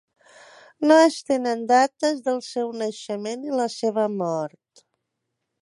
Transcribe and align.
No 0.91 0.95
es 1.01 1.17
tenen 1.27 1.61
dates 1.73 2.23
del 2.29 2.41
seu 2.47 2.73
naixement 2.83 3.47
i 3.51 3.55
la 3.63 3.71
seva 3.77 4.11
mort. 4.19 4.87